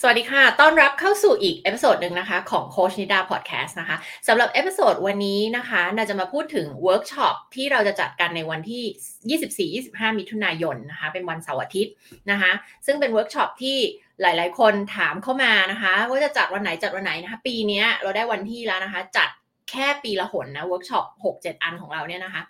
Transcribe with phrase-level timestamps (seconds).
[0.00, 3.96] สวัสดีค่ะ ต้อนรับเข้าสู่อีก episode หนึ่งนะคะของโค้ชนิดาพอดแคสต์นะคะ
[4.28, 11.92] สำหรับ episode วันนี้นะคะนาจะมาพูดถึงเวิร์กช็อปที่เราจะจัดกันในวันที่ 24-25 มิถุนายนนะคะ เป็นวันเสาร์อาทิตย์
[12.30, 12.52] นะคะ
[12.86, 13.78] ซึ่งเป็นเวิร์กช็อปที่
[14.20, 19.28] หลาย ๆ คนถามเข้ามานะคะ ว่าจะจัดวันไหนจัดวันไหนนะคะ ปีนี้เราได้วันที่แล้วนะคะ จัด
[19.70, 21.04] แค่ปีละหนนะเวิร์กช็อป
[21.34, 22.42] 6-7 อันของเราเนี่ยนะคะ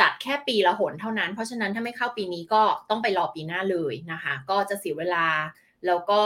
[0.00, 5.26] จัดแค่ปีละหนเท่านั้น เพราะฉะนั้นถ้าไม่เข้าปีนี้ก็ต้องไปรอปีหน้าเลยนะคะ ก็จะเสียเวลา
[5.86, 6.22] แล้วก็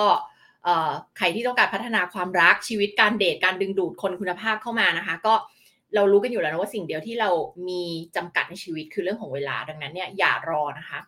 [1.17, 5.35] ใครที่ต้องการพัฒนาความรักชีวิตการเดทการดึงดูดคนคุณภาพเข้ามานะคะ ก็
[5.95, 7.31] เรารู้กันอยู่แล้วนะว่าสิ่งเดียวที่เรา
[7.69, 7.83] มี
[8.17, 10.99] จำกัดในชีวิตคือเรื่องของเวลาดังนั้นเนี่ยอย่ารอนะคะ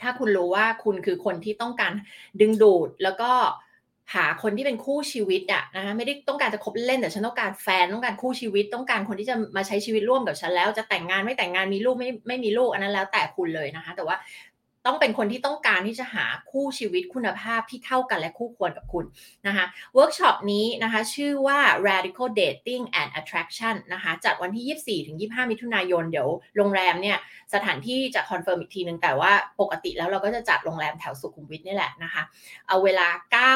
[0.00, 1.92] ถ้าคุณรู้ว่าคุณคือคนที่ต้องการ
[2.40, 3.30] ดึงดูดแล้วก็
[4.14, 14.16] หาคนที่เป็นคู่ชีวิตอะนะคะไม่ได้ต้องการจะคบเล่นแต่ฉันต้องการแฟนต้องการคู่ชีวิต ต้องการคนที่จะมาใช้ชีวิตร่วมกับฉันแล้ว จะแต่งงานไม่แต่งงานมีลูกไม่ไม่มีลูกอันนั้นแล้วแต่คุณเลยนะคะ แต่ว่า
[14.86, 19.04] ต้องเป็นคนที่ต้องการที่จะหาคู่ชีวิตคุณภาพที่เท่ากันและคู่ควรกับคุณ
[19.46, 27.18] นะคะเวิร์กช็อปนี้นะคะชื่อว่า radical dating and attraction นะคะจัดวันที่ 24 ถึง 25 มิถุนายน เดี๋ยวโรงแรมเนี่ย
[27.54, 32.22] สถานที่จะ confirm อีกทีนึง แต่ว่าปกติแล้วเราก็จะจัดโรงแรมแถวสุขุมวิทนี่แหละนะคะ
[32.68, 33.08] เอาเวลา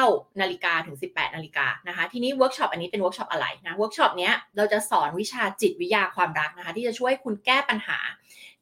[0.07, 7.99] 9 นาฬิกาถึง 18 นาฬิกานะคะทีนี้เวิร์กช็อปอันนี้เป็นเวิร์กช็อปอะไรนะเวิร์กช็อปนี้เราจะสอนวิชาจิตวิทยาความรักนะคะที่จะช่วยคุณแก้ปัญหา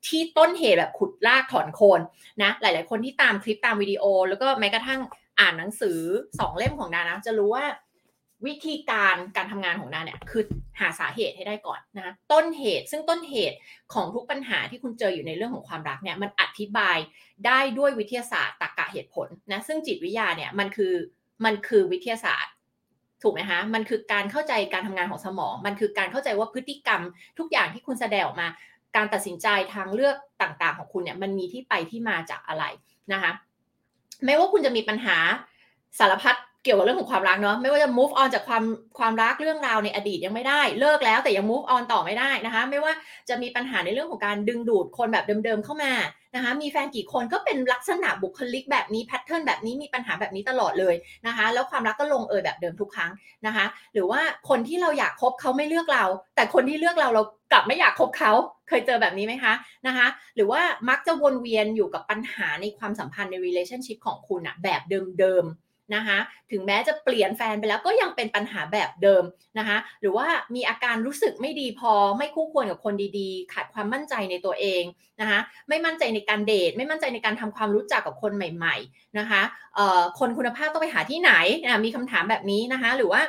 [0.08, 2.00] ที่ต้นเหตุแบบขุดลากถอนโคน
[2.42, 5.00] นะหลาย ๆ คนที่ตามคลิปตามวิดีโอ แล้วก็แม้กระทั่ง
[5.40, 6.00] อ่านหนังสือ
[6.40, 7.66] สองเล่มของนานะจะรู้ว่า
[8.48, 10.44] วิธีการการทำงานของนาเนี่ยคือ
[10.80, 13.58] หาสาเหตุให้ได้ก่อนนะต้นเหตุซึ่งต้นเหตุ
[13.94, 16.98] ของทุกปัญหาที่คุณเจออยู่ในเรื่องของความรักเนี่ยมันอธิบาย
[17.46, 20.94] ได้ด้วยวิทยาศาสตร์ตรรกะเหตุผลนะซึ่งจิตวิทยาเนี่ยมันคือ
[21.46, 22.54] มันคือวิทยาศาสตร์
[23.24, 27.02] ถูกไหมคะมันคือการเข้าใจการทำงานของสมอง มันคือการเข้าใจว่าพฤติกรรม
[27.40, 28.48] ทุกอย่างที่คุณแสดงออกมา
[28.95, 32.63] การตัดสินใจทางเลือกต่างๆ ของคุณเนี่ยมันมีที่ไปที่มาจากอะไร
[33.13, 33.31] นะคะ
[34.25, 35.17] ไม่ว่าคุณจะมีปัญหา
[36.00, 38.63] สารพัดเกี่ยวกับเรื่องของความรักเนาะไม่ว่าจะ move on จากความ
[38.97, 42.94] ความรักเรื่องราวในอดีตยังไม่ได้ เลิกแล้วแต่ยัง move on ต่อไม่ได้นะคะ ไม่ว่า
[43.29, 45.94] จะมีปัญหาในเรื่องของการดึงดูดคนแบบเดิมๆเข้ามา
[46.35, 50.95] นะคะ มีแฟนกี่คนก็เป็นลักษณะบุคลิกแบบนี้แพทเทิร์นแบบนี้มีปัญหาแบบนี้ตลอดเลย
[51.28, 53.12] นะคะ แล้วความรักก็ลงเอยแบบเดิมทุกครั้ง
[53.45, 58.31] นะคะ หรือว่าคนที่เราอยากคบเขาไม่เลือกเรา แต่คนที่เลือกเราเรากลับไม่อยากคบเขา
[58.73, 59.53] เคยเจอแบบนี้ไหมคะ
[59.88, 64.81] นะคะ หรือว่ามักจะวนเวียนอยู่กับปัญหาในความสัมพันธ์ใน relationship ของคุณอะแบบ
[65.19, 66.19] เดิมๆนะคะ
[66.51, 69.23] ถึงแม้จะเปลี่ยนแฟนไปแล้วก็ยังเป็นปัญหาแบบเดิม
[69.57, 74.83] นะคะ หรือว่ามีอาการรู้สึกไม่ดีพอไม่คู่ควรกับคนดีๆ ขาดความมั่นใจในตัวเอง
[75.22, 75.39] นะคะ
[75.69, 79.41] ไม่มั่นใจในการเดท ไม่มั่นใจในการทำความรู้จักกับคนใหม่ ๆนะคะ
[80.19, 81.31] คนคุณภาพต้องไปหาที่ไหน
[81.63, 83.22] นะมีคำถามแบบนี้นะคะ หรือว่า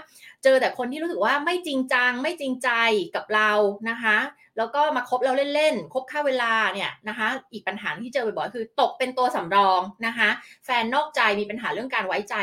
[0.45, 2.71] เจอแต่คนที่รู้สึกว่าไม่จริงจังไม่จริงใจ
[3.15, 3.51] กับเรา
[3.91, 4.19] นะคะ
[4.59, 10.29] แล้วก็มาคบเราเล่นๆคบค่าเวลาเนี่ยนะคะ อีกปัญหาที่เจอบ่อยๆคือตกเป็นตัวสำรองนะคะ
[10.65, 12.37] แฟนนอกใจมีปัญหาเรื่องการไว้ใจ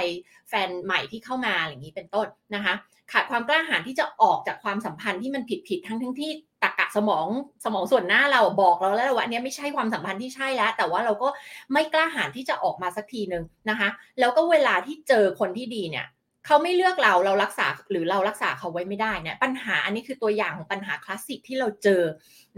[0.49, 2.73] แฟนใหม่ที่เข้ามาอย่างนี้เป็นต้นนะคะ
[3.11, 6.31] ขาดความกล้าหาญที่จะออกจากความสัมพันธ์ที่มันผิดๆทั้งทั้งที่
[6.63, 7.27] ตะกะสมอง
[7.65, 11.27] สมองส่วนหน้าเราบอกเราแล้วว่าอันนี้ไม่ใช่ความสัมพันธ์ที่ใช่แล้ว แต่ว่าเราก็
[11.73, 16.05] ไม่กล้าหาญที่จะออกมาสักทีหนึ่งนะคะ แล้วก็เวลาที่เจอคนที่ดีเนี่ย
[16.45, 22.03] เขาไม่เลือกเราเรารักษาหรือเรารักษาเขาไว้ไม่ได้เนี่ยปัญหาอันนี้คือตัวอย่างของปัญหาคลาสสิกที่เราเจอ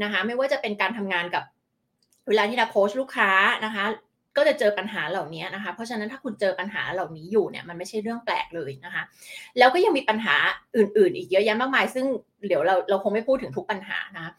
[0.04, 1.44] นะคะไม่ว่าจะเป็นการทำงานกับ
[2.28, 3.32] เวลาที่เราโค้ชลูกค้า
[3.66, 3.86] นะคะ
[4.38, 9.04] ก็จะเจอปัญหาเหล่านี้นะคะ เพราะฉะนั้นถ้าคุณเจอปัญหาเหล่านี้อยู่เนี่ยมันไม่ใช่เรื่องแปลกเลยนะคะ
[9.58, 10.36] แล้วก็ยังมีปัญหา
[10.78, 12.06] อื่น ๆ อีกเยอะแยะมากมาย ซึ่ง
[12.48, 14.34] เดี๋ยวเราเราคงไม่พูดถึงทุกปัญหานะ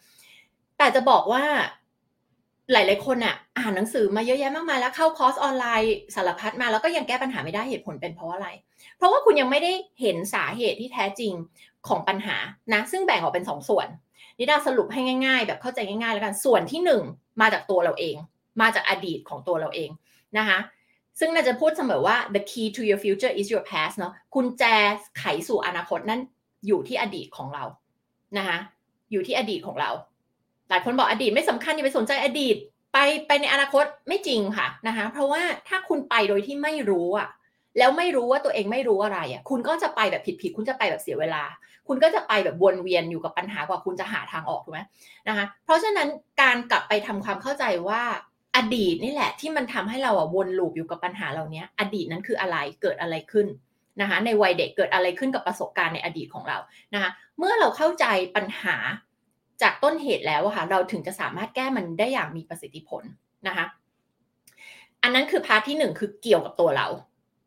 [0.77, 1.43] แต่จะบอกว่า
[2.71, 8.47] หลาย ๆ คนอะอ่านหนังสือมาเยอะแยะมากมายแล้วเข้าคอร์สออนไลน์สารพัดมาแล้วก็ยังแก้ปัญหาไม่ได้เหตุผลเป็นเพราะอะไร
[8.97, 9.71] เพราะว่าคุณยังไม่ได้
[10.01, 11.33] เห็นสาเหตุที่แท้จริง
[11.87, 12.37] ของปัญหา
[12.73, 13.87] นะ ซึ่งแบ่งออกเป็นสองส่วน
[14.39, 17.03] นิดาสรุปให้ง่าย ๆ แบบเข้าใจง่าย ๆ แล้วกันส่วนที่หนึ่ง
[17.41, 18.15] มาจากตัวเราเอง
[18.61, 19.89] มาจากอดีตของตัวเราเอง
[20.37, 20.59] นะคะ
[21.19, 24.63] ซึ่งน่าจะพูดเสมอว่า the key to your future is your past เนาะคุณแจ
[25.19, 26.21] ไขสู่อนาคตนั่น
[26.67, 27.63] อยู่ที่อดีตของเรา
[28.37, 28.57] นะคะ
[29.11, 29.91] อยู่ที่อดีตของเรา
[30.69, 32.55] หลายคนบอกอดีตไม่สำคัญอย่าไปสนใจอดีต
[32.93, 37.29] ไปไปในอนาคตไม่จริงค่ะนะคะเพราะว่าถ้าคุณไปโดยที่ไม่รู้อะ
[37.77, 41.43] แล้วไม่รู้ว่าตัวเองไม่รู้อะไรอะคุณก็จะไปแบบผิดๆคุณจะไปแบบเสียเวลา
[41.87, 44.81] คุณก็จะไปแบบวนเวียนอยู่กับปัญหากว่าคุณจะหาทางออกถูกไหม
[45.27, 46.07] นะคะเพราะฉะนั้น
[46.41, 48.01] การกลับไปทำความเข้าใจว่า
[48.55, 53.47] อดีตนี่แหละที่มันทำให้เราอะวนลูปอยู่กับปัญหาเหล่านี้อดีตนั้นคืออะไรเกิดอะไรขึ้น
[54.01, 56.57] นะคะในวัยเด็กเกิดอะไรขึ้นกับประสบการณ์ในอดีตของเรา
[56.93, 57.09] นะคะ
[57.39, 58.75] เมื่อเราเข้าใจปัญหา
[59.61, 63.03] จากต้นเหตุแล้วค่ะเราถึงจะสามารถแก้มันได้อย่างมีประสิทธิผล
[63.47, 63.65] นะคะ
[65.03, 66.87] อันนั้นคือพาร์ทที่หนึ่งคือเกี่ยวกับตัวเรา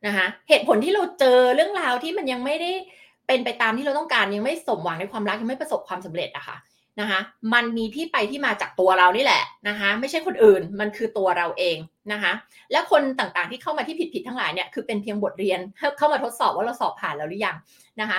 [0.06, 2.70] นะคะเหตุผลที่เราเจอเรื่องราวที่มันยังไม่ได้
[3.26, 6.56] เป็นไปตามที่เราต้องการยังไม่สมหวังในความรักยังไม่ประสบความสำเร็จอะคะ่ะ
[7.00, 7.20] นะคะ
[7.54, 11.78] มันมีที่ไปที่มาจากตัวเรานี่แหละนะคะไม่ใช่คนอื่นมันคือตัวเราเอง
[12.12, 12.32] นะคะ
[12.72, 15.60] และคนต่างๆที่เข้ามาที่ผิดๆทั้งหลายเนี่ยคือเป็นเพียงบทเรียน
[15.98, 17.56] เข้ามาทดสอบว่าเราสอบผ่านแล้วหรือยัง
[18.00, 18.18] นะคะ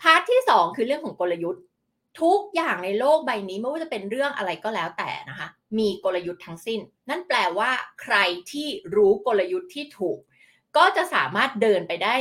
[0.00, 1.62] พาร์ทที่ 2 คือเรื่องของกลยุทธ์
[2.20, 5.48] ทุกอย่างในโลกใบนี้ไม่ว่าจะเป็นเรื่องอะไรก็แล้วแต่นะคะ
[5.78, 7.70] มีกลยุทธ์ทั้งสิ้น นั่นแปลว่า
[8.02, 8.16] ใคร
[8.50, 10.18] ที่รู้กลยุทธ์ที่ถูก
[10.76, 12.16] ก็จะสามารถเดินไปได้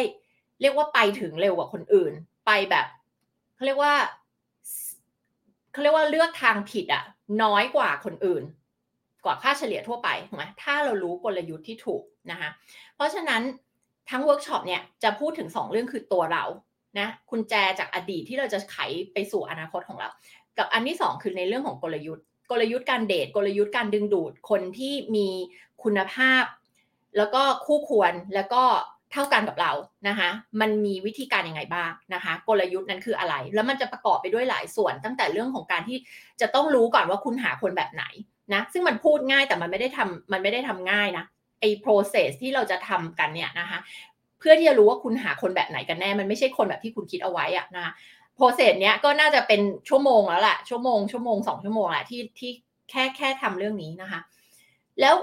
[0.61, 2.13] เรียกว่าไปถึงเร็วกว่าคนอื่น
[2.45, 2.85] ไปแบบ
[3.55, 3.93] เขาเรียกว่า
[5.71, 7.03] เขาเรียกว่าเลือกทางผิดอะ
[7.43, 8.43] น้อยกว่าคนอื่น
[9.25, 12.49] กว่าค่าเฉลี่ยทั่วไปถูกไหมถ้าเรารู้กลยุทธ์ที่ถูกนะคะ
[12.95, 13.41] เพราะฉะนั้น
[14.09, 16.43] ทั้งเวิร์กช็อปเนี่ยจะพูดถึง 2 เรื่องคือตัวเรา
[16.99, 18.77] นะกุญแจจากอดีตที่เราจะไข
[19.13, 20.09] ไปสู่อนาคตของเรา
[20.57, 25.27] กับอันที่2คือในเรื่องของกลยุทธ์ กลยุทธ์การเดทกลยุทธ์การดึงดูดคนที่มี
[25.83, 26.43] คุณภาพ
[27.17, 28.63] แล้วก็คู่ควรแล้วก็
[29.11, 29.71] เท่ากันกับเรา
[30.07, 30.29] นะคะ
[30.61, 35.97] มันมีวิธีการยังไงบ้างนะคะ กลยุทธ์นั้นคืออะไร แล้วมันจะประกอบไปด้วยหลายส่วน ตั้งแต่เรื่องของการที่
[36.41, 38.03] จะต้องรู้ก่อนว่าคุณหาคนแบบไหน
[38.53, 41.25] นะซึ่งมันพูดง่ายแต่มันไม่ได้ทำมันไม่ได้ทำง่ายนะ
[41.59, 43.79] ไอ้ process ที่เราจะทำกันเนี่ยนะคะ
[44.47, 47.93] พื่อที่จะรู้ว่าคุณหาคนแบบไหนกันแน่ มันไม่ใช่คนแบบที่คุณคิดเอาไว้อะนะ
[48.35, 52.51] โปรเซสเนี้ยก็น่าจะเป็นชั่วโมงแล้วแหละชั่วโมงชั่วโมงสองชั่วโมงแหละที่ที่
[52.89, 54.19] แค่แค่ทำเรื่องนี้นะคะ
[55.01, 55.15] แล้ว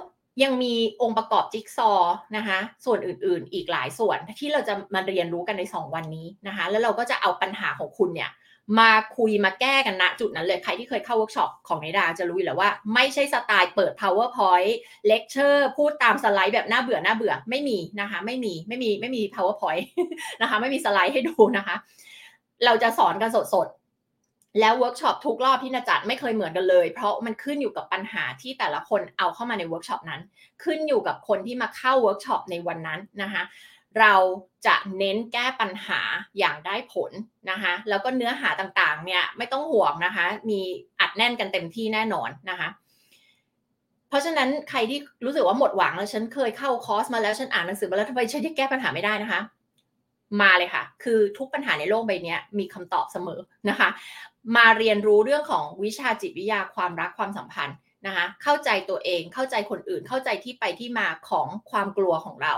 [0.43, 1.93] ยังมีองค์ประกอบจิ๊กซอ
[2.37, 8.31] นะคะส่วนอื่นๆ อีกหลายส่วนที่เราจะมาเรียนรู้กันใน 2 วันนี้นะคะ แล้วเราก็จะเอาปัญหาของคุณเนี่ย
[8.79, 14.73] มาคุยมาแก้กันณจุดนั้นเลย ใครที่เคยเข้าเวิร์กช็อปของนิดาจะรู้อยู่แล้วว่า ไม่ใช่สไตล์เปิด powerpoint
[15.07, 19.85] lecture พูดตามสไลด์แบบน่าเบื่อน่าเบื่อไม่มีนะคะ ไม่มีไม่มีไม่มี powerpoint
[20.41, 21.77] นะคะ ไม่มีสไลด์ให้ดูนะคะ
[22.65, 23.69] เราจะสอนกันสด
[24.61, 30.21] แล้วเวิร์กช็อปทุกรอบที่นาจัดไม่เคยเหมือนกันเลย เพราะมันขึ้นอยู่กับปัญหาที่แต่ละคนเอาเข้ามาในเวิร์กช็อปนั้น
[30.65, 33.43] ขึ้นอยู่กับคนที่มาเข้าเวิร์กช็อปในวันนั้นนะคะ
[33.99, 34.15] เรา
[34.67, 36.01] จะเน้นแก้ปัญหา
[36.39, 37.13] อย่างได้ผล
[37.51, 40.61] นะคะแล้วก็เนื้อหาต่างๆเนี่ยไม่ต้องห่วงนะคะมี
[41.01, 42.69] อัดแน่นกันเต็มที่แน่นอนนะคะ
[44.09, 49.41] เพราะฉะนั้นใครที่รู้สึกว่าหมดหวังแล้วฉันเคยเข้าคอร์สมาแล้วฉันอ่านหนังสือมาแล้วทำไมฉันยังแก้ปัญหาไม่ได้นะคะ
[50.41, 53.89] มาเลยค่ะ คือทุกปัญหาในโลกใบนี้มีคำตอบเสมอนะคะ
[54.57, 62.55] มาเรียนรู้เรื่องของวิชาจิตวิทยาความรักความสัมพันธ์นะคะเข้าใจตัวเองเข้าใจคนอื่นเข้าใจที่ไปที่มาของความกลัวของเรา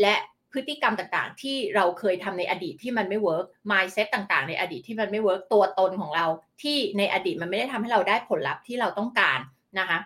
[0.00, 0.14] และ
[0.60, 6.26] พฤติกรรมต่างๆ ที่เราเคยทำในอดีตที่มันไม่เวิร์ก mindset ต่างๆ ในอดีตที่มันไม่ work ตัวตนของเรา
[6.62, 9.38] ที่ในอดีตมันไม่ได้ทำให้เราได้ผลลัพธ์ที่เราต้องการ
[9.78, 9.98] นะคะ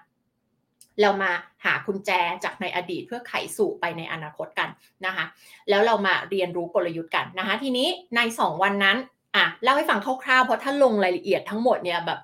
[1.00, 1.32] เรามา
[1.64, 2.10] หากุญแจ
[2.44, 4.68] จากในอดีตเพื่อไขสู่ไปในอนาคตกัน
[5.06, 5.24] นะคะ
[5.68, 8.96] แล้วเรามาเรียนรู้กลยุทธ์กันนะคะ ทีนี้ใน 2 วันนั้น
[9.36, 12.20] อะเล่าให้ฟังคร่าวๆเพราะถ้าลงรายละเอียดทั้งหมดเนี่ยแบบ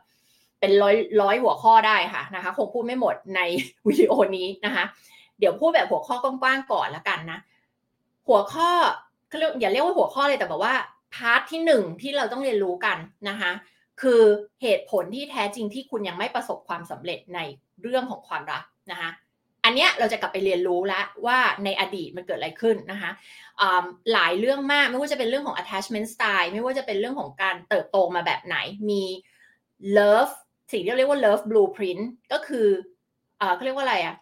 [0.60, 3.40] เป็นร้อยร้อยหัวข้อได้ค่ะนะคะคงพูดไม่หมดใน
[3.88, 4.84] วิดีโอนี้นะคะ
[5.38, 7.38] เดี๋ยวพูดแบบหัวข้อกว้างๆก่อนละกันนะ
[8.28, 8.70] หัวข้อ
[9.60, 10.74] อย่าเรียกว่าหัวข้อเลยแต่แบบว่า
[11.14, 12.98] พาร์ทที่หนึ่งที่เราต้องเรียนรู้กัน
[13.28, 13.52] นะคะ
[14.00, 14.22] คือ
[14.62, 17.38] เหตุผลที่แท้จริงที่คุณยังไม่ประสบความสำเร็จใน
[17.82, 19.10] เรื่องของความรักนะคะ
[19.64, 23.10] อันเนี้ยเราจะกลับไปเรียนรู้แล้วว่าในอดีตมันเกิดอะไรขึ้นนะคะ
[24.12, 28.56] หลายเรื่องมากไม่ว่าจะเป็นเรื่องของ attachment style ไม่ว่าจะเป็นเรื่องของการเติบโตมาแบบไหน
[28.90, 29.02] มี
[29.96, 30.32] love
[30.72, 32.66] สิ่งที่เรียกว่า love blueprint ก็คือ
[33.54, 34.16] เขาเรียกว่าอะไรอะ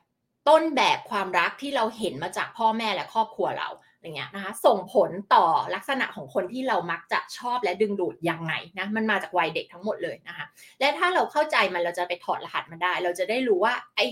[0.49, 3.69] ต้นแบบความรักที่เราเห็นมาจากพ่อแม่และครอบครัวเรา
[4.07, 5.45] อย่างเงี้ยนะคะส่งผลต่อ
[5.75, 10.47] ลักษณะของคนที่เรามักจะชอบและดึงดูดยังไงนะมันมาจากวัยเด็กทั้งหมดเลยนะคะ
[10.81, 14.07] และถ้าเราเข้าใจมันเราจะไปถอดรหัสมันได้ เราจะได้รู้ว่าไอ้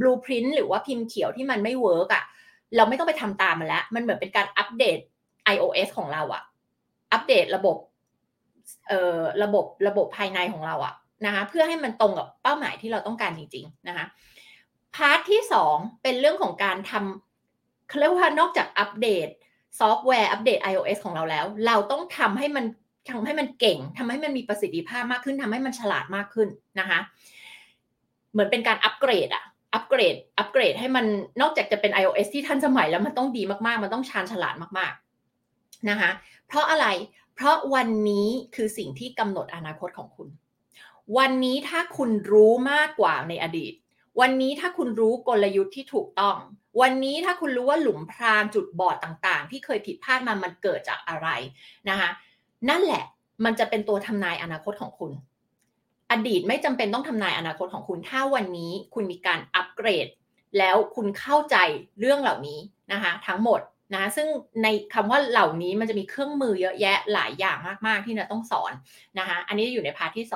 [0.00, 2.24] blueprint หรือว่าพิมพ์เขียวที่มันไม่ work อะ
[2.76, 4.98] เราไม่ต้องไปทำตามมันแล้ว มันเหมือนเป็นการอัปเดต
[5.54, 6.42] iOS ของเราอะ
[7.12, 7.76] อัปเดตระบบ
[8.88, 10.94] เอ่อระบบระบบภายในของเราอะ
[11.26, 14.06] นะคะเพื่อให้มันตรงกับเป้าหมายที่เราต้องการจริงๆนะคะ
[14.96, 17.29] part ที่สองเป็นเรื่องของการทำ
[17.90, 19.28] เขาเรียกว่านอกจากอัปเดต
[19.78, 22.64] ซอฟต์แวร์อัปเดต iOS ของเราแล้ว เราต้องทำให้มัน
[23.10, 26.48] ทำให้มันเก่งทำให้มันมีประสิทธิภาพมากขึ้นทำให้มันฉลาดมากขึ้น
[26.80, 26.98] นะคะ
[28.32, 29.44] เหมือนเป็นการอัปเกรดอะ
[29.74, 31.06] อัปเกรดอัปเกรดให้มัน
[31.40, 36.10] นอกจากจะเป็น iOS ที่ทันสมัยแล้วมันต้องดีมากๆ มันต้องชาญฉลาดมากๆนะคะ
[36.46, 36.86] เพราะอะไร
[37.34, 40.28] เพราะวันนี้คือสิ่งที่กำหนดอนาคตของคุณ
[41.18, 43.72] วันนี้ถ้าคุณรู้มากกว่าในอดีต
[44.20, 46.36] วันนี้ถ้าคุณรู้กลยุทธ์ที่ถูกต้อง
[46.80, 51.28] วันนี้ถ้าคุณรู้ว่าหลุมพรางจุดบอดต่างๆ ที่เคยผิดพลาดมามันเกิดจากอะไร
[51.88, 52.10] นะคะ
[52.68, 53.04] นั่นแหละ
[53.44, 55.12] มันจะเป็นตัวทำนายอนาคตของคุณ
[56.10, 60.06] อดีตไม่จำเป็นต้องทำนายอนาคตของคุณ ถ้าวันนี้คุณมีการอัปเกรด
[60.58, 61.56] แล้วคุณเข้าใจ
[62.00, 62.58] เรื่องเหล่านี้
[62.92, 63.60] นะคะทั้งหมด
[63.94, 64.28] นะซึ่ง
[64.62, 68.72] ในคำว่าเหล่านี้มันจะมีเครื่องมือเยอะแยะหลายอย่างมากๆที่เราต้องสอน
[69.18, 70.26] นะคะอันนี้อยู่ใน part ที่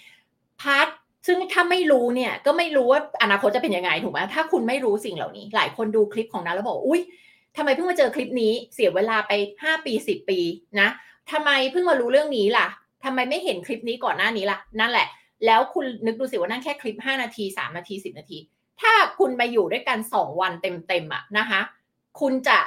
[0.00, 0.88] 2 part
[1.26, 7.00] ซึ่งถ้าไม่รู้เนี่ยก็ไม่รู้ว่าอนาคตจะเป็นยังไงถูกไหมถ้าคุณไม่รู้สิ่งเหล่านี้ หลายคนดูคลิปของนั้นแล้วบอกอุ้ย
[7.56, 10.38] ทำไมเพิ่งมาเจอคลิปนี้ เสียเวลาไป 5 ปี 10 ปี
[10.80, 10.88] นะ
[11.30, 12.66] ทำไมเพิ่งมารู้เรื่องนี้ล่ะ
[13.04, 15.06] ทำไมไม่เห็นคลิปนี้ก่อนหน้านี้ล่ะ นั่นแหละ
[15.46, 18.38] แล้วคุณนึกดูสิว่านั่นแค่คลิป 5 นาที 3 นาที 10 นาที
[18.80, 21.60] ถ้าคุณไปอยู่ด้วยกัน 2 วันเต็มๆอะนะคะ
[22.20, 22.58] คุณจะ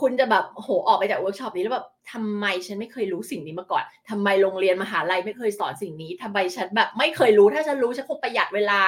[0.00, 8.80] คุณจะแบบโหออกไปจากเวิร์กช็อปนี้แล้วแบบทำไมฉันไม่เคยรู้สิ่งนี้มาก่อนทำไมโรงเรียนมหาลัยไม่เคยสอนสิ่งนี้ทำไมฉันแบบไม่เคยรู้ถ้าฉันรู้ฉันคงประหยัดเวลา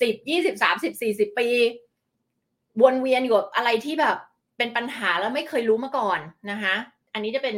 [0.00, 1.48] สิบยี่สิบสามสิบสี่สิบปี
[2.82, 4.16] วนเวียนอยู่กับอะไรที่แบบ
[4.58, 6.20] เป็นปัญหาแล้วไม่เคยรู้มาก่อน
[6.50, 6.74] นะคะ
[7.12, 7.54] อันนี้จะเป็น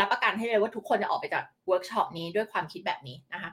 [0.00, 3.50] รับประกันให้เลยว่าทุกคนจะออกไปจากเวิร์กช็อปนี้ด้วยความคิดแบบนี้นะคะ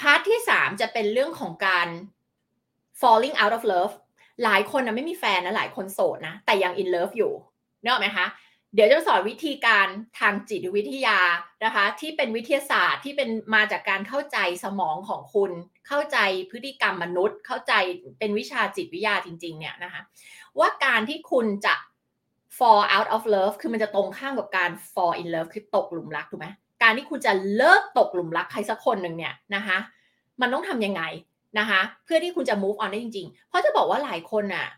[0.00, 1.88] part ที่สามจะเป็นเรื่องของการ
[3.00, 3.94] falling out of love
[4.44, 7.32] หลายคนนะไม่มีแฟนนะหลายคนโสดนะ แต่ยัง in love อยู่
[7.82, 8.26] เนอะไหมคะ
[8.74, 9.86] เดี๋ยวจะสอนวิธีการ
[10.18, 11.18] ทางจิตวิทยา
[11.64, 15.50] นะคะ ที่เป็นวิทยาศาสตร์ที่เป็นมาจากการเข้าใจสมองของคุณ
[15.88, 16.18] เข้าใจ
[16.50, 17.72] พฤติกรรมมนุษย์ เข้าใจ
[18.18, 20.00] เป็นวิชาจิตวิทยาจริง ๆ เนี่ยนะคะ
[20.58, 21.74] ว่าการที่คุณจะ
[22.58, 26.48] fall out of love คือมันจะตรงข้ามกับการ fall in love คือตกหลุมรักถูกไหม
[26.82, 29.78] การที่คุณจะเลิกตกหลุมรักใครสักคนหนึ่งเนี่ยนะคะ
[30.40, 31.02] มันต้องทำยังไง
[31.58, 34.68] นะคะ เพื่อที่คุณจะ move on ได้จริง ๆ เพราะจะบอกว่าหลายคนอะ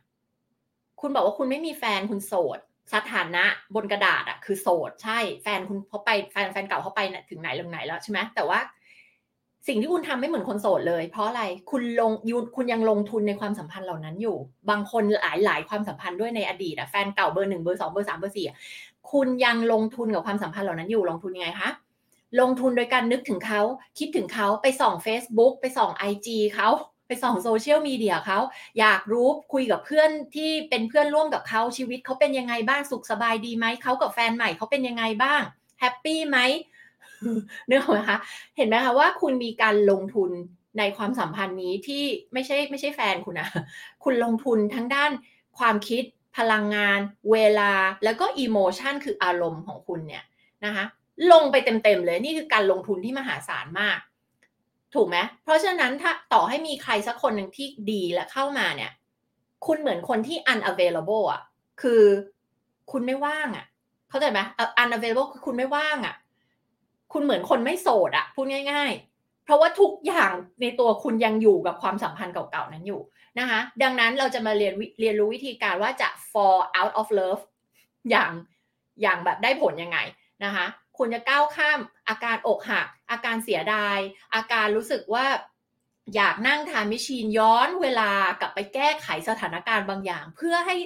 [1.00, 2.58] คุณบอกว่าคุณไม่มีแฟนคุณโสด
[2.94, 3.44] สถานะ
[3.74, 8.60] บนกระดาษอะคือโสดใช่แฟนคุณเขาไปแฟนแฟนเก่าเขาไปถึงไหนลงไหนแล้วใช่ไหมแต่ว่า
[9.68, 14.36] สิ่งที่คุณทำไม่เหมือนคนโสดเลย เพราะอะไรคุณลงยูคุณยังลงทุนในความสัมพันธ์เหล่านั้นอยู่
[14.70, 18.46] บางคนหลายหลายความสัมพันธ์ด้วยในอดีตอะแฟนเก่าเบอร์หนึ่งเบอร์สองเบอร์สามเบอร์สี่
[19.12, 21.68] คุณยังลงทุนกับความสัมพันธ์เหล่านั้นอยู่ลงทุนยังไงคะ
[22.40, 23.62] ลงทุนโดยการนึกถึงเขา
[23.98, 26.70] คิดถึงเขาไปส่อง Facebook ไปส่อง IG เขา
[27.06, 28.38] ไปส่องโซเชียลมีเดียเขา
[28.78, 35.42] อยากรู้คุยกับเพื่อนที่เป็นเพื่อนร่วมกับเขาชีวิตเขาเป็นยังไงบ้างสุขสบายดีไหมเขากับแฟนใหม่เขาเป็นยังไงบ้าง
[35.80, 36.38] happy ไหม
[37.66, 38.18] เนื้อหมคะ
[38.56, 40.30] เห็นไหมคะว่าคุณมีการลงทุน
[40.78, 43.48] ในความสัมพันธ์นี้ที่ไม่ใช่ไม่ใช่แฟนคุณนะ
[44.04, 45.10] คุณลงทุนทั้งด้าน
[45.58, 46.02] ความคิด
[46.36, 46.98] พลังงาน
[47.32, 47.72] เวลา
[48.04, 50.24] แล้วก็อิโมชันคืออารมณ์ของคุณเนี่ย
[50.64, 50.84] นะคะ
[51.32, 53.98] ลงไปเต็มๆเลย นี่คือการลงทุนที่มหาศาลมาก
[54.94, 58.92] ถูกไหมเพราะฉะนั้นถ้าต่อให้มีใครสักคนหนึ่งที่ดีและเข้ามาเนี่ย
[59.66, 61.42] คุณเหมือนคนที่ unavailable อะ
[61.82, 62.02] คือ
[62.92, 63.66] คุณไม่ว่างอะ
[64.08, 64.40] เข้าใจไหม
[64.82, 66.14] unavailable คือคุณไม่ว่างอะ
[67.12, 70.32] คุณเหมือนคนไม่โสดอะพูดง่าย ๆ เพราะว่าทุกอย่าง
[70.62, 73.00] ในตัวคุณยังอยู่กับความสัมพันธ์เก่าๆนั้นอยู่
[73.38, 77.42] นะคะดังนั้นเราจะมาเรียนเรียนรู้วิธีการว่าจะ fall out of love
[78.10, 78.30] อย่าง
[79.02, 79.98] อย่างแบบได้ผลยังไง
[80.44, 80.66] นะคะ
[80.98, 83.98] คุณจะก้าวข้ามอาการอกหัก อาการเสียดาย
[84.34, 85.26] อาการรู้สึกว่า
[86.14, 90.76] อยากนั่งทานมิชีนย้อนเวลากลับไปแก้ไขสถานการณ์บางอย่าง เพื่อให้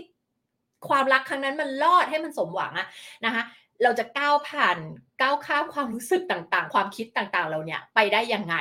[0.88, 2.86] ความรักครั้งนั้นมันรอดให้มันสมหวังอะ
[3.24, 3.42] นะคะ
[3.82, 4.78] เราจะก้าวผ่าน
[5.20, 8.56] ก้าวข้ามความรู้สึกต่างๆ ความคิดต่างๆ เราเนี่ยไปได้ยังไง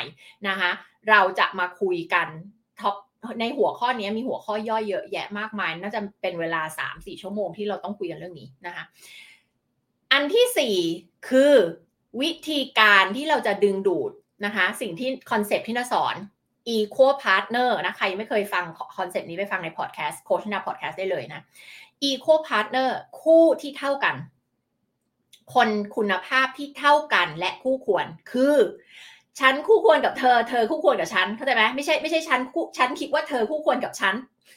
[0.47, 0.71] นะคะ
[1.09, 2.27] เราจะมาคุยกัน
[2.79, 2.95] ท็อป
[3.39, 8.83] ในหัวข้อนี้มีหัวข้อย่อยเยอะแยะมากมาย น่าจะเป็นเวลา 3-4 ชั่วโมงที่เราต้องคุยกันเรื่องนี้นะคะ
[10.11, 10.75] อันที่สี่
[11.29, 11.53] คือ
[12.21, 14.11] วิธีการที่เราจะดึงดูด
[14.45, 16.15] นะคะ สิ่งที่คอนเซปต์ที่นาสอน
[16.75, 18.65] equal partner นะใครไม่เคยฟัง
[18.97, 21.41] คอนเซปต์นี้ไปฟังในพอดแคสต์โค้ชนาพอดแคสต์ได้เลยนะ
[22.09, 22.89] equal partner
[23.21, 24.15] คู่ที่เท่ากัน
[25.53, 28.55] คนคุณภาพที่เท่ากันและคู่ควรคือ
[29.39, 34.15] ฉันคู่ควรกับเธอ เธอคู่ควรกับฉันเข้าใจไหมไม่ใช่ไม่ใช่ฉันคู่ฉันคิดว่าเธอคู่ควรกับฉัน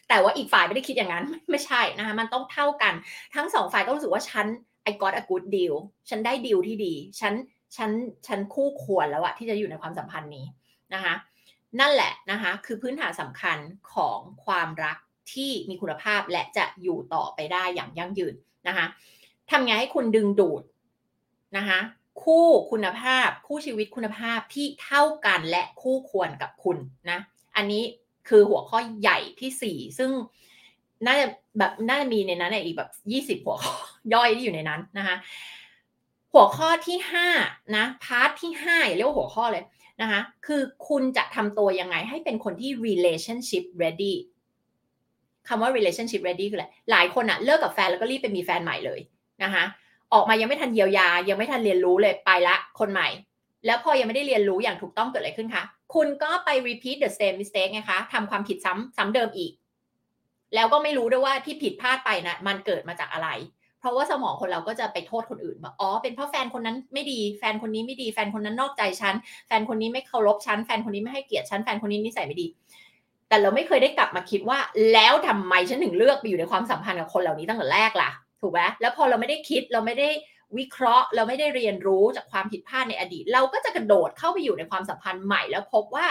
[0.08, 2.94] แต่ว่าอีกฝ่ายไม่ได้คิดอย่างนั้นไม่ใช่นะคะมันต้องเท่ากัน
[3.34, 4.46] ทั้งสองฝ่ายก็รู้สึกว่าฉัน
[4.88, 5.76] I got a good deal
[6.09, 7.35] ฉันได้ดีลที่ดี ฉัน
[7.76, 7.91] ฉัน
[8.26, 10.47] ฉันคู่ควรแล้วอะที่จะอยู่ในความสัมพันธ์นี้
[10.95, 11.14] นะคะ
[11.81, 13.59] นั่นแหละนะคะ คือพื้นฐานสำคัญ
[13.95, 14.97] ของความรัก
[15.33, 18.35] ที่มีคุณภาพและจะอยู่ต่อไปได้อย่างยั่งยืน
[18.69, 18.87] นะคะ
[19.50, 20.62] ทำไงให้คุณดึงดูด
[21.57, 21.81] นะคะ
[22.23, 26.79] คู่คุณภาพ คู่ชีวิตคุณภาพที่เท่ากันและคู่ควรกับคุณ
[27.11, 27.19] นะ
[27.57, 27.83] อันนี้
[28.29, 30.11] คือหัวข้อใหญ่ที่สี่ซึ่ง
[31.07, 31.27] น่าจะ
[31.59, 33.75] แบบน่าจะมีในนั้นอีกแบบยี่สิบหัวข้อ
[34.15, 35.17] ย่อยที่อยู่ในนั้นนะคะ
[36.33, 37.29] หัวข้อที่ห้า
[37.77, 39.65] นะพาร์ทที่ห้าเรียกว่าหัวข้อเลย
[40.03, 44.15] นะคะคือคุณจะทำตัวยังไงให้เป็นคนที่ relationship ready
[45.49, 49.01] คำว่า relationship ready คืออะไรหลายคนอะเลิกกับแฟนแล้วก็รีบไปมีแฟนใหม่เลย
[49.43, 49.65] นะคะ
[50.13, 53.09] ออกมายังไม่ทันเยียวยา ยังไม่ทันเรียนรู้เลยไปละคนใหม่
[53.67, 55.63] แล้วพอยังไม่ได้เรียนรู้อย่างถูกต้องเกิดอะไรขึ้นคะ
[55.95, 59.53] คุณก็ไป repeat the same mistake ไงคะทำความผิดซ้ำซ้ำเดิมอีก
[60.55, 63.29] แล้วก็ไม่รู้ด้วยว่าที่ผิดพลาดไปนะมันเกิดมาจากอะไร
[63.81, 69.15] เพราะว่าสมองคนเราก็จะไปโทษคนอื่นว่าอ๋อเป็นเพราะแฟนคนนั้นไม่ดีแฟนคนนี้ไม่ดีแฟนคนนั้นนอกใจฉัน
[69.47, 72.47] แฟนคนนี้ไม่เคารพฉันแฟนคนนี้ไม่ให้เกียรติฉันแฟนคนนี้นิสัยไม่ดี
[73.29, 74.59] แต่เราไม่เคยได้กลับมาคิดว่า
[74.93, 78.11] แล้วทำไมฉันถึงเลือกไปอยู่ในความสัมพันธ์กับคนเหล่านี้ตั้งแต่แรกล่ะ
[78.41, 80.09] ถูกไหมแล้วพอเราไม่ได้คิดเราไม่ได้
[80.59, 86.07] วิเคราะห์ เราไม่ได้เรียนรู้จากความผิดพลาดในอดีต เราก็จะกระโดดเข้าไปอยู่ในความสัมพันธ์ใหม่แล้วพบว่า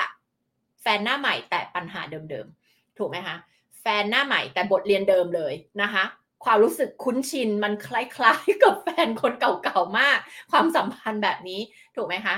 [0.81, 3.35] แฟนหน้าใหม่แต่ปัญหาเดิมๆถูกไหมคะ
[3.83, 6.03] แฟนหน้าใหม่แต่บทเรียนเดิมเลยนะคะ
[6.45, 10.17] ความรู้สึกคุ้นชินมันคล้ายๆกับแฟนคนเก่าๆมาก
[10.51, 11.59] ความสัมพันธ์แบบนี้
[11.95, 12.35] ถูกไหมคะ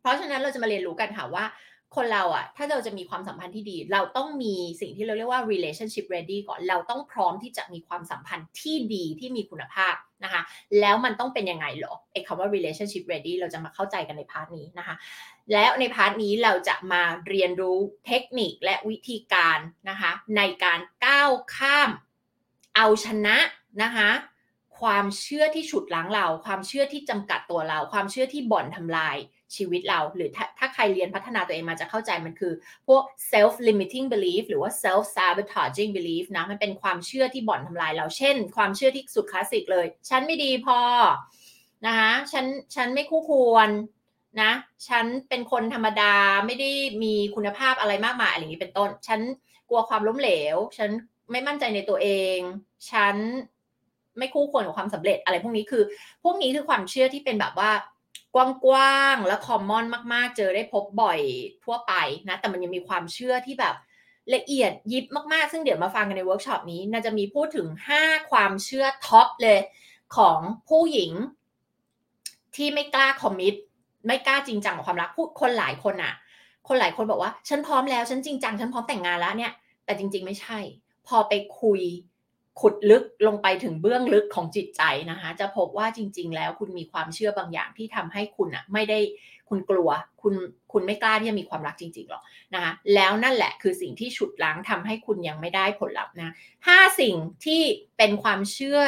[0.00, 1.44] เพราะฉะนั้นเราจะมาเรียนรู้กันค่ะว่า
[1.96, 9.94] คนเราอะถ้าเราจะมีความสัมพันธ์ที่ดี เราต้องมีสิ่งที่เราเรียกว่า relationship ready ก่อน เราต้องพร้อมที่จะมีความสัมพันธ์ที่ดีที่มีคุณภาพ
[10.24, 10.42] นะคะ
[10.80, 14.94] แล้วมันต้องเป็นยังไงหรอไอ้คำว่า relationship ready เราจะมาเข้าใจกันในพาร์ทนี้นะคะ
[15.52, 19.58] แล้วในพาร์ทนี้เราจะมาเรียนรู้เทคนิคและวิธีการ
[19.90, 21.90] นะคะ ในการก้าวข้าม
[22.76, 23.36] เอาชนะ
[23.82, 24.10] นะคะ
[24.80, 29.16] ความเชื่อที่ฉุดรั้งเรา ความเชื่อที่จำกัดตัวเรา ความเชื่อที่บ่อนทำลาย
[29.56, 32.52] ชีวิตเรา หรือถ้าถ้าใครเรียนพัฒนาตัวเองมาจะเข้าใจมันคือ
[32.88, 33.02] พวก
[33.32, 40.78] self limiting belief หรือว่า self sabotaging belief นะ มันเป็นความเชื่อที่บ่อนทำลายเรา เช่น ความเชื่อที่สุดคลาสสิกเลย ฉันไม่ดีพอ
[41.86, 43.68] นะคะฉัน ฉันไม่คู่ควร
[44.42, 44.52] นะ
[44.88, 46.14] ฉันเป็นคนธรรมดา
[46.46, 46.70] ไม่ได้
[47.02, 49.20] มีคุณภาพอะไรมากมายอะไรอย่างนี้เป็นต้น ฉัน
[49.68, 50.90] กลัวความล้มเหลว ฉัน
[51.30, 52.38] ไม่มั่นใจในตัวเอง
[52.90, 53.16] ฉัน
[54.18, 55.82] ไม่คู่ควรกับความสำเร็จอะไรพวกนี้คือ
[56.24, 57.70] พวกนี้คือความเชื่อที่เป็นแบบว่า
[58.34, 58.36] ก
[58.72, 61.20] ว้างๆและ common มากๆ เจอได้พบบ่อย
[61.64, 61.92] ทั่วไป
[62.28, 63.74] นะ แต่มันยังมีความเชื่อที่แบบ
[64.34, 67.66] ละเอียดยิบมากๆ ซึ่งเดี๋ยวมาฟังกันในเวิร์กช็อปนี้น่าจะมีพูดถึง
[68.00, 69.58] 5 ความเชื่อท็อปเลย
[70.16, 71.12] ของผู้หญิง
[72.56, 73.54] ที่ไม่กล้าคอมมิต
[74.06, 76.14] ไม่กล้าจริงจังกับความรักพูดคนหลายคนอะ
[76.68, 79.52] คนหลายคนบอกว่า ฉันพร้อมแล้วฉันจริงจังฉันพร้อมแต่งงานแล้วเนี่ย
[79.84, 80.58] แต่จริง ๆ ไม่ใช่
[81.06, 81.80] พอไปคุย
[82.60, 88.98] ขุดลึกลงไปถึงเบื้องลึกของจิตใจนะคะ จะพบว่าจริง ๆ แล้วคุณมีความเชื่อบางอย่างที่ทำให้คุณอะไม่ได้
[89.48, 89.90] คุณกลัว
[90.22, 90.34] คุณ
[90.72, 92.22] คุณไม่กล้าที่จะมีความรักจริง ๆ หรอก
[92.54, 96.30] นะคะแล้วนั่นแหละคือสิ่งที่ฉุดล้างทำให้คุณยังไม่ได้ผลลัพธ์นะ
[96.66, 97.14] ห้าสิ่ง
[97.44, 97.62] ที่
[97.96, 98.80] เป็นความเชื่อ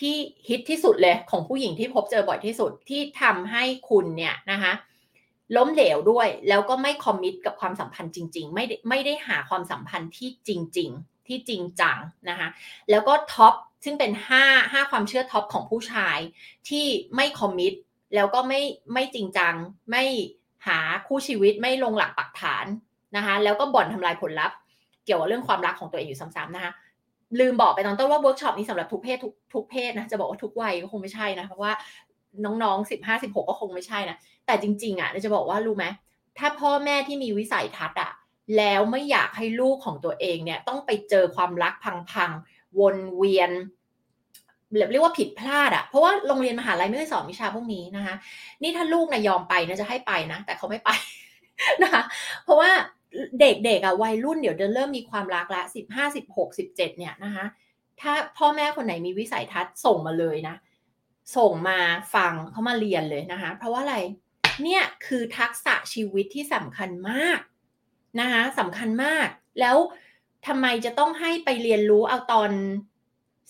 [0.00, 0.16] ที่
[0.48, 4.72] ฮิตที่สุดเลยของผู้หญิงที่พบเจอบ่อยที่สุดที่ทำให้คุณเนี่ยนะคะ
[5.56, 11.96] ล้มเหลวด้วยแล้วก็ไม่ commit กับความสัมพันธ์จริง ๆ ไม่ไม่ได้หาความสัมพันธ์ที่จริง ๆ ที่จริงจัง
[12.30, 12.48] นะคะ
[12.90, 14.12] แล้วก็ท็อปซึ่งเป็น
[14.42, 16.18] 5 5 ความเชื่อท็อปของผู้ชาย
[16.68, 16.86] ที่
[17.16, 17.72] ไม่ commit
[18.14, 18.60] แล้วก็ไม่
[18.92, 19.54] ไม่จริงจัง
[19.90, 20.04] ไม่
[20.66, 22.66] หาคู่ชีวิตไม่ลงหลักปักฐาน
[23.16, 24.56] นะคะแล้วก็บ่อนทำลายผลลัพธ์
[25.04, 26.72] เกี่ยวกับเรื่องความรักของตัวเองอยู่ซ้ำๆนะคะ
[27.40, 31.72] ลืมบอกไปตอนต้นว่าเวิร์กช็อปนี้สำหรับทุกเพศทุกทุกเพศนะจะบอกว่าทุกวัยก็คงไม่ใช่นะเพราะว่า
[32.44, 35.86] น้องๆสิบห้าสิบหกก็คงไม่ใช่นะแต่จริง ๆอะจะบอกว่ารู้ไหม
[36.38, 38.12] ถ้าพ่อแม่ที่มีวิสัยทัศน์อะ
[38.56, 41.74] แล้วไม่อยากให้ลูกของตัวเองเนี่ยต้องไปเจอความรัก
[42.12, 43.50] พังๆ วนเวียน
[44.90, 48.14] เรียกว่าผิดพลาดอะเพราะว่าโรงเรียนมหาลัยไม่ได้สอนวิชาพวกนี้นะคะ
[48.62, 50.90] นี่ถ้าลูกนะยอมไปนะจะให้ไปนะ แต่เขาไม่ไป
[51.82, 52.02] นะคะ
[52.44, 52.70] เพราะว่า
[53.40, 57.44] เด็กๆอะวัยรุ่นเดี๋ยวจะเริ่มมีความรักละสิบห้าสิบหกสิบเจ็ดเนี่ยนะคะ
[58.00, 60.56] ถ้าพ่อแม่คนไหนมีวิสัยทัศน์ส่งมาเลยนะ
[61.36, 61.78] ส่งมา
[62.14, 63.96] ฟังเขามาเรียนเลยนะคะ เพราะว่าอะไร
[64.62, 67.38] เนี่ยคือทักษะชีวิตที่สำคัญมาก
[68.20, 69.26] นะคะสำคัญมาก
[69.60, 69.76] แล้ว
[70.46, 72.50] ทำไมจะต้องให้ไปเรียนรู้เอาตอน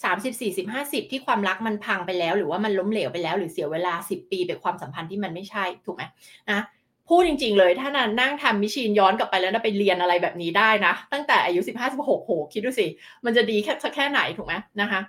[0.04, 6.02] สามสิบสี่สิบห้าสิบที่ความรักมันพังไปแล้ว หรือว่ามันล้มเหลวไปแล้ว หรือเสียเวลาสิบปีเป็นความสัมพันธ์ที่มันไม่ใช่ถูกไหม
[6.50, 6.60] นะ
[7.08, 12.86] พูดจริง ๆ เลยถ้านันนั่งทำมิชีนย้อนกลับไปแล้วนะไปเรียนอะไรแบบนี้ได้นะ ตั้งแต่อายุสิบห้าสิบหกโหคิดดูสิ
[13.24, 15.00] มันจะดีแค่แค่ไหนถูกไหมนะคะ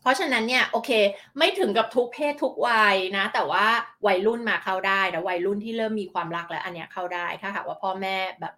[0.00, 0.90] เพราะฉะนั้นเนี่ยโอเค
[1.38, 3.66] ไม่ถึงกับทุกเพศทุกวัยนะ แต่ว่า
[4.06, 8.54] วัยรุ่นมาเข้าได้นะวัยรุ่นที่เริ่มมีความรักแล้วอันเนี้ยเข้าได้ถ้าหากว่าพ่อแม่แบบ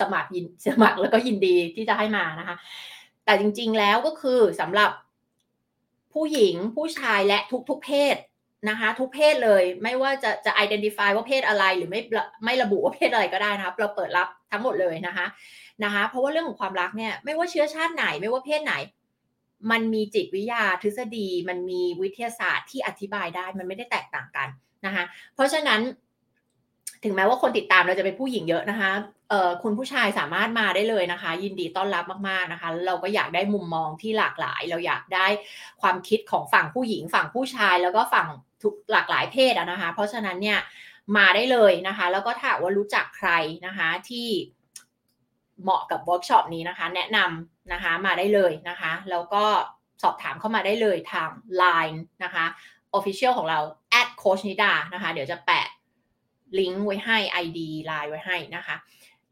[0.00, 2.56] สมัครยินสมัครแล้วก็ยินดีที่จะให้มานะคะ
[3.24, 4.90] แต่จริงๆแล้วก็คือสำหรับ
[6.12, 7.38] ผู้หญิงผู้ชายและ
[7.70, 8.16] ทุกๆเพศ
[8.68, 12.00] นะคะ ทุกเพศเลยไม่ว่าจะจะ identify ว่าเพศอะไรหรือไม่
[12.44, 15.26] ไม่ระบุว่าเพศอะไรก็ได้นะคะเราเปิดรับทั้งหมดเลยนะคะ
[15.84, 18.74] นะคะ เพราะว่าเรื่องของความรักเนี่ยไม่ว่าเชื้อชาติไหนไม่ว่าเพศไหน
[19.70, 24.48] มันมีจิตวิทยาทฤษฎี มันมีวิทยาศาสตร์ที่อธิบายได้มันไม่ได้แตกต่างกัน
[24.86, 25.80] นะคะเพราะฉะนั้น
[27.04, 28.90] ถึงแม้ว่าคนติดตามเราจะเป็นผู้หญิงเยอะนะคะ
[29.30, 35.26] เอ่อคุณผู้ชายสามารถมาได้เลยนะคะ ยินดีต้อนรับมากๆนะคะ เราก็อยากได้มุมมองที่หลากหลาย เราอยากได้
[35.82, 38.28] ความคิดของฝั่งผู้หญิง ฝั่งผู้ชาย แล้วก็ฝั่ง
[38.62, 40.58] ทุกหลากหลายเพศนะคะ เพราะฉะนั้นเนี่ย
[41.16, 43.30] มาได้เลยนะคะ แล้วก็ถ้าว่ารู้จักใคร
[43.66, 44.28] นะคะที่
[45.62, 49.44] เหมาะกับเวิร์กช็อปนี้นะคะ แนะนำ นะคะมาได้เลยนะคะ แล้วก็
[50.02, 51.30] สอบถามเข้ามาได้เลยทาง
[51.62, 52.44] Line นะคะ
[52.98, 53.60] Official ของเรา
[54.00, 55.66] at coach nida นะคะ เดี๋ยวจะแปะ
[56.58, 57.58] ลิงก์ไว้ให้ ID
[57.90, 58.76] Line ไว้ให้นะคะ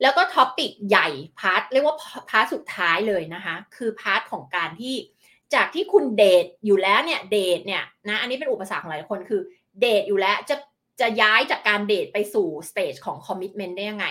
[0.03, 1.09] แล้วก็ topic ใหญ่
[1.41, 1.97] พาร์ทเรียกว่า
[2.31, 4.95] พาร์ทสุดท้ายเลยนะคะ คือพาร์ทของการที่
[5.55, 9.41] จากที่คุณเดทอยู่แล้วเนี่ยเดทเนี่ยนะอันนี้เป็นอุปสรรคของหลายคนคือ
[9.81, 10.57] เดทอยู่แล้วจะ
[11.01, 14.07] จะย้ายจากการเดทไปสู่ stage ของ commitment ได้ยังไง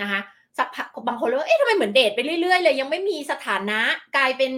[0.00, 0.20] นะคะ
[0.58, 3.80] สักพักบางคนเลยว่าเอ๊ะทำไมเหมือนเดทไปเรื่อยๆเลยยังไม่มีสถานะ
[4.16, 4.52] กลายเป็น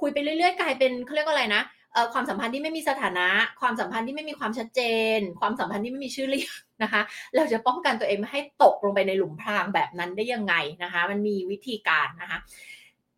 [0.00, 3.28] คุยไปเรื่อยๆ กลายเป็นเขาเรียกว่าอะไรนะเอ่อความสัมพันธ์ที่ไม่มีสถานะ
[3.60, 4.80] ความสัมพันธ์ที่ไม่มีความชัดเจ
[5.16, 7.00] น ความสัมพันธ์ที่ไม่มีชื่อเรียกนะคะ
[7.36, 12.38] เราจะป้องกันตัวเองไม่ให้ตกลงไปในหลุมพรางแบบนั้นได้ยังไงนะคะ มันมีวิธีการนะคะ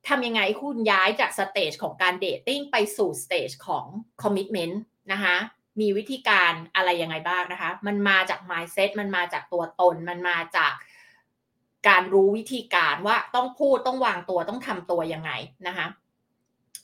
[0.08, 3.84] ทำยังไงคุณย้ายจาก stage ของการ dating ไปสู่ stage ของ
[4.22, 5.36] commitment นะคะ
[5.80, 10.72] มีวิธีการอะไรยังไงบ้างนะคะ มันมาจาก mindset มันมาจากตัวตน มันมาจาก
[11.88, 15.30] การรู้วิธีการว่าต้องพูดต้องวางตัวต้องทำตัวยังไง
[15.66, 15.86] นะคะ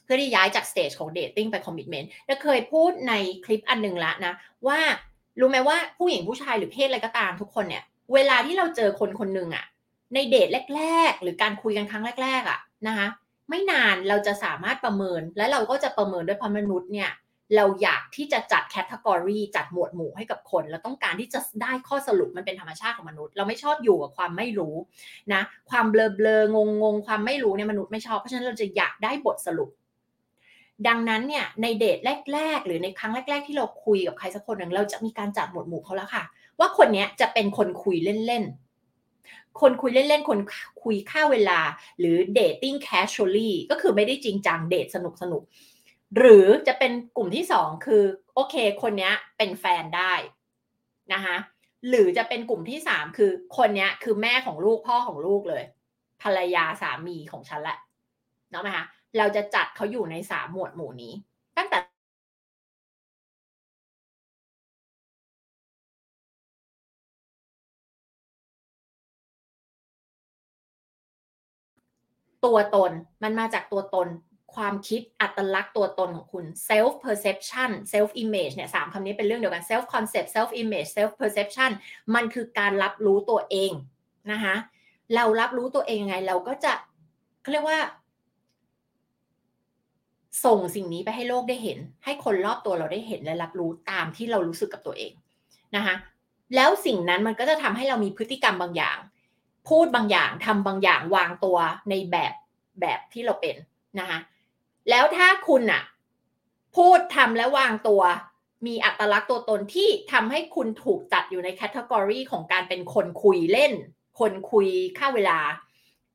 [0.05, 3.13] เพื่อที่ย้ายจาก stage ของ dating ไป commitment และเคยพูดใน
[3.45, 4.35] คลิปอันหนึ่งละนะ
[4.67, 4.79] ว่า
[5.41, 7.83] รู้ไหมว่าผู้หญิงผู้ชายหรือเพศอะไรก็ตามทุกคนเนี่ย
[8.15, 9.65] เวลาที่เราเจอคนคนหนึ่งอะ
[10.15, 13.07] ในเดทแรก ๆ หรือการคุยกันครั้งแรก ๆอะนะคะ
[13.49, 17.11] ไม่นานเราจะสามารถประเมินและเราก็จะประเมินด้วยพมนุษย์เนี่ย
[17.57, 24.75] เราอยากที่จะจัดแคตตากรีจัดหมวดหมู่ให้กับคน เราต้องการที่จะได้ข้อสรุปมันเป็นธรรมชาติของมนุษย์ เราไม่ชอบอยู่กับความไม่รู้
[25.33, 29.71] นะ ความเบลอเบลงงงความไม่รู้เนี่ยมนุษย์ไม่ชอบ เพราะฉะนั้นเราจะอยากได้บทสรุป
[30.89, 31.99] ดังนั้นเนี่ยในเดท
[32.33, 36.25] แรก ๆ หรือในครั้งแรก ๆ ที่เราคุยกับใครสักคนหนึ่งเราจะมีการจัดหมวดหมู่เขาแล้วค่ะ
[36.59, 40.39] ว่าคนนี้จะเป็นคนคุยเล่นๆคนคุยเล่นๆ คน
[40.83, 41.61] คุยค่าเวลา
[41.99, 45.43] หรือ dating casually ก็คือไม่ได้จริงจังเดทสนุกสนุก
[46.17, 48.03] หรือจะเป็นกลุ่มที่สองคือ
[48.35, 50.13] โอเค คนนี้เป็นแฟนได้
[51.13, 51.37] นะคะ
[51.89, 55.63] หรือจะเป็นกลุ่มที่สามคือคนนี้คือแม่ของลูกพ่อของลูกเลย
[56.23, 57.79] ภรรยาสามีของฉันแหละ
[58.51, 58.85] เนาะไหมคะ
[59.19, 61.13] เราจะจัดเขาอยู่ในสามหมวดหมู่นี้
[61.57, 61.79] ตั้งแต่
[72.45, 72.93] ตัวตน
[73.23, 74.09] มันมาจากตัวตน
[74.55, 81.71] ความคิดอัตลักษณ์ตัวตนของคุณ self perception self image เนี่ยสามคำนี้เป็นเรื่องเดียวกัน self concept self image self perception
[82.15, 83.73] มันคือการรับรู้ตัวเอง
[84.33, 84.55] นะคะ
[85.15, 86.73] เรารับรู้ตัวเองยังไง เราก็จะ
[87.43, 87.79] เขาเรียกว่า
[90.45, 95.13] ส่งสิ่งนี้ไปให้โลกได้เห็น ให้คนรอบตัวเราได้เห็นและรับรู้ตามที่เรารู้สึกกับตัวเอง
[95.77, 95.95] นะคะ
[96.55, 98.99] แล้วสิ่งนั้นมันก็จะทำให้เรามีพฤติกรรมบางอย่าง
[99.69, 101.59] พูดบางอย่างทำบางอย่างวางตัว
[101.91, 102.35] ในแบบ
[102.81, 103.57] แบบที่เราเป็น
[104.01, 104.19] นะคะ
[104.91, 105.83] แล้วถ้าคุณอะ
[106.77, 108.03] พูดทำและวางตัว
[108.67, 113.73] มีอัตลักษณ์ตัวตนที่ทำให้คุณถูกจัดอยู่ใน category ของการเป็นคนคุยเล่น
[114.21, 115.39] คนคุยฆ่าเวลา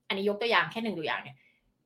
[0.08, 1.38] อันนี้ยกตัวอย่างแค่หนึ่งตัวอย่างเนี่ย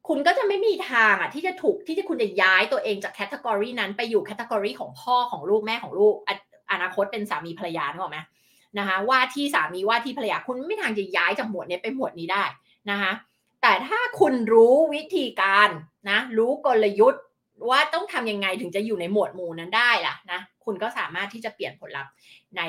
[0.07, 6.15] คุณก็จะไม่มีทางอะที่จะถูกที่จะคุณจะย้ายตัวเองจาก category นั้นไปอยู่ category ของพ่อของลูกแม่ของลูก
[6.71, 8.19] อนาคตเป็นสามีภรรยานึกออกไหม
[8.79, 12.43] นะคะว่าที่สามีว่าที่ภรรยาคุณไม่ทางจะย้ายจากหมวดนี้ไปหมวดนี้ได้
[12.89, 13.11] นะคะ
[13.61, 15.69] แต่ถ้าคุณรู้วิธีการ
[16.09, 17.23] นะ รู้กลยุทธ์
[17.69, 22.11] ว่าต้องทำยังไงถึงจะอยู่ในหมวดหมู่นั้นได้ล่ะนะ คุณก็สามารถที่จะเปลี่ยนผลลัพธ์
[22.57, 22.61] ใน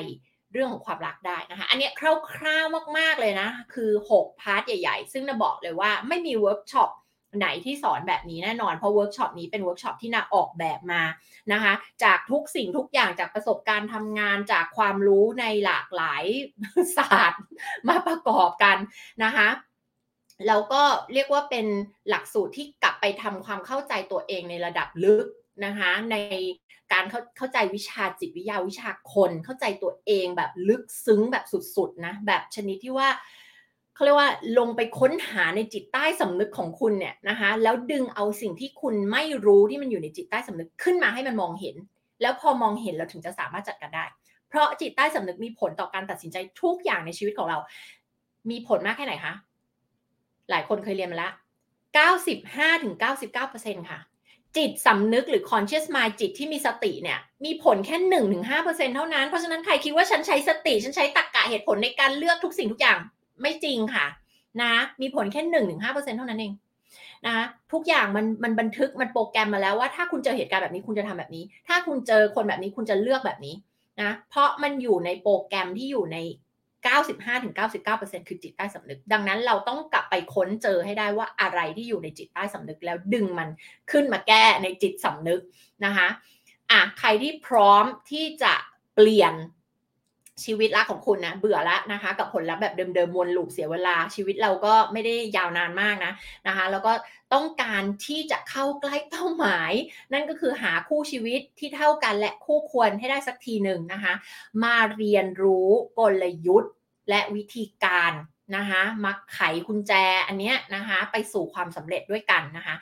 [0.53, 2.01] เรื่องของความรักได้นะคะ อันนี้ค
[2.43, 6.89] ร่าวๆมากๆเลยนะ คือ 6 พาร์ทใหญ่ๆ ซึ่งนะบอกเลยว่าไม่มีเวิร์กช็อป
[7.37, 11.03] ไหนที่สอนแบบนี้แน่นอน เพราะเวิร์กช็อปนี้เป็นเวิร์กช็อปที่นาออกแบบมา
[11.51, 11.73] นะคะ
[12.03, 16.23] จากทุกสิ่งทุกอย่างจากประสบการณ์ทำงานจากความรู้ในหลากหลาย
[16.97, 17.41] ศาสตร์
[17.87, 18.77] มาประกอบกัน
[19.23, 19.47] นะคะ
[20.47, 20.81] แล้วก็
[21.13, 21.65] เรียกว่าเป็น
[22.09, 25.25] หลักสูตรที่กลับไปทำความเข้าใจตัวเองในระดับลึก
[25.65, 26.15] นะคะใน
[26.93, 33.09] การเข้าเข้าใจวิชาจิตวิทยาวิชาคนเข้าใจตัวเองแบบลึกซึ้งแบบสุดๆนะแบบชนิดที่ว่า
[33.95, 41.75] เขาเรียกว่าลงไปค้นหาในจิตใต้สำนึกของคุณเนี่ยนะคะแล้วดึงเอาสิ่งที่คุณไม่รู้ที่มันอยู่ในจิตใต้สำนึกขึ้นมาให้มันมองเห็น
[42.21, 44.05] แล้วพอมองเห็นเราถึงจะสามารถจัดการได้
[44.49, 47.57] เพราะจิตใต้สำนึกมีผลต่อการตัดสินใจทุกอย่างในชีวิตของเรา
[48.49, 49.33] มีผลมากแค่ไหนคะ
[50.49, 51.33] หลายคนเคยเรียนมาแล้ว
[51.97, 53.99] 95-99%ค่ะ
[54.57, 57.97] จิตสำนึกหรือ conscious mind จิตที่มีสติเนี่ย มีผลแค่
[58.47, 62.97] 1-5%เท่านั้น เพราะฉะนั้นใครคิดว่าฉันใช้สติ ฉันใช้ตรรกกะเหตุผลในการเลือกทุกสิ่งทุกอย่าง
[63.41, 64.05] ไม่จริงค่ะ
[64.61, 65.41] นะ มีผลแค่
[65.83, 66.53] 1-5%เท่านั้นเอง
[67.25, 73.55] นะทุกอย่างมันมันบันทึกมันโปรแกรมมาแล้วว่าถ้าคุณเจอเหตุการณ์แบบนี้คุณจะทำแบบนี้ ถ้าคุณเจอคนแบบนี้คุณจะเลือกแบบนี้
[74.01, 76.17] นะเพราะมันอยู่ในโปรแกรมที่อยู่ใน
[76.85, 83.49] 95-99%คือจิตใต้สำนึก ดังนั้นเราต้องกลับไปค้นเจอให้ได้ว่าอะไรที่อยู่ในจิตใต้สำนึก แล้วดึงมัน
[83.91, 85.41] ขึ้นมาแก้ในจิตสำนึก
[85.85, 86.07] นะคะ
[86.71, 88.53] อะใครที่พร้อมที่จะ
[88.95, 89.33] เปลี่ยน
[90.45, 96.13] ชีวิตรักของคุณนะเบื่อแล้วนะคะ กับผลลัพธ์แบบเดิมๆวนลูปเสียเวลา ชีวิตเราก็ไม่ได้ยาวนานมากนะ
[96.47, 96.93] นะคะ แล้วก็
[97.33, 99.71] ต้องการที่จะเข้าใกล้เป้าหมาย
[100.13, 104.13] นั่นก็คือหาคู่ชีวิตที่เท่ากันและคู่ควรให้ได้สักทีหนึ่งนะคะ
[104.63, 106.73] มาเรียนรู้กลยุทธ์
[107.09, 108.13] และวิธีการ
[108.57, 109.93] นะคะมาไขกุญแจ
[110.27, 112.75] อันเนี้ยนะคะ ไปสู่ความสำเร็จด้วยกันนะคะ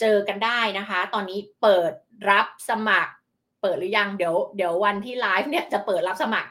[0.00, 1.92] เจอกันได้นะคะ ตอนนี้เปิด
[2.30, 3.12] รับสมัคร
[3.62, 6.50] เปิดหรือยังเดี๋ยวเดี๋ยววันที่ไลฟ์เนี่ยจะเปิดรับสมัคร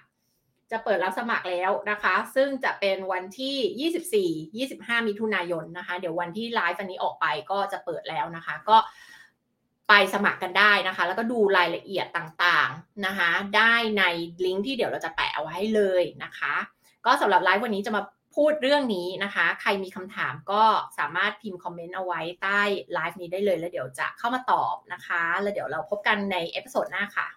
[0.74, 4.30] จะเปิดรับสมัครแล้วนะคะ ซึ่งจะเป็นวันที่
[4.62, 8.78] 24 25 มิถุนายนนะคะ เดี๋ยววันที่ไลฟ์อันนี้ออกไปก็จะเปิดแล้วนะคะ ก็
[9.90, 14.04] ไปสมัครกันได้นะคะ แล้วก็ดูรายละเอียดต่างๆนะคะ ได้ใน
[14.46, 16.54] ลิงก์ที่เดี๋ยวเราจะแปะเอาไว้ให้เลยนะคะ
[17.06, 18.04] ก็สำหรับไลฟ์วันนี้จะมา
[18.36, 20.64] พูดเรื่องนี้นะคะ ใครมีคำถามก็
[21.00, 22.62] สามารถพิมพ์คอมเมนต์เอาไว้ใต้
[22.94, 27.28] ไลฟ์นี้ได้เลย แล้วเดี๋ยวจะเข้ามาตอบนะคะ แล้วเดี๋ยวเราพบกันใน episode หน้าค่ะ